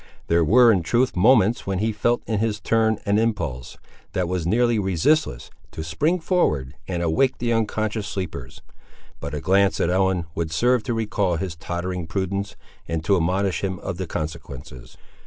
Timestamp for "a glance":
9.35-9.79